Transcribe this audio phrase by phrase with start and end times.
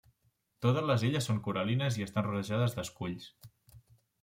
[0.65, 3.31] Totes les illes són coral·lines i estan rodejades d'esculls.